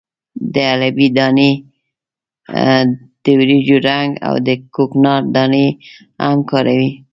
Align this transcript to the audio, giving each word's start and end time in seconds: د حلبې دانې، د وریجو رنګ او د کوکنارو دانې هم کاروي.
د 0.53 0.55
حلبې 0.71 1.07
دانې، 1.17 1.51
د 3.23 3.25
وریجو 3.39 3.77
رنګ 3.87 4.09
او 4.27 4.35
د 4.47 4.49
کوکنارو 4.75 5.31
دانې 5.35 5.67
هم 6.23 6.39
کاروي. 6.49 6.91